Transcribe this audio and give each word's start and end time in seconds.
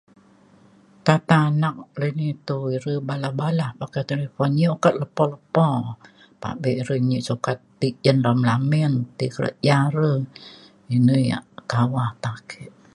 kata 1.07 1.37
anak 1.49 1.75
lini 1.99 2.29
to 2.47 2.57
ire 2.75 2.93
balah 3.07 3.31
balah 3.39 3.69
pakai 3.81 4.03
talifon 4.09 4.49
nyi 4.57 4.65
ukat 4.75 4.93
lepo 5.01 5.23
lepo 5.33 5.67
pabe 6.41 6.71
re 6.87 6.97
nyi 7.09 7.17
sukat 7.27 7.57
ti 7.79 7.87
ge 8.03 8.11
dalem 8.23 8.39
lamin 8.49 8.93
ti 9.17 9.25
kerja 9.35 9.77
re. 9.95 10.11
ini 10.95 11.17
yak 11.31 11.43
kawah 11.71 12.09
ta 12.23 12.29
ake 12.39 12.63